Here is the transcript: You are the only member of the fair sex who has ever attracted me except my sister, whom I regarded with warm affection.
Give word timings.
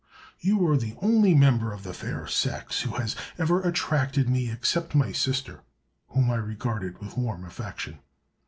You 0.39 0.67
are 0.67 0.77
the 0.77 0.95
only 0.99 1.35
member 1.35 1.71
of 1.71 1.83
the 1.83 1.93
fair 1.93 2.25
sex 2.25 2.81
who 2.81 2.95
has 2.95 3.15
ever 3.37 3.61
attracted 3.61 4.27
me 4.29 4.49
except 4.49 4.95
my 4.95 5.11
sister, 5.11 5.61
whom 6.07 6.31
I 6.31 6.37
regarded 6.37 6.97
with 6.99 7.17
warm 7.19 7.45
affection. 7.45 7.99